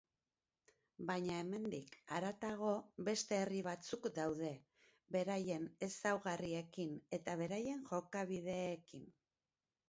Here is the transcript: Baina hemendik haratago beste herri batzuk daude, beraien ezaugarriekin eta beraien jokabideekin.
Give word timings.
Baina 1.09 1.33
hemendik 1.41 1.97
haratago 2.15 2.71
beste 3.09 3.37
herri 3.41 3.59
batzuk 3.67 4.07
daude, 4.15 4.49
beraien 5.17 5.69
ezaugarriekin 5.89 6.97
eta 7.19 7.37
beraien 7.45 7.85
jokabideekin. 7.93 9.07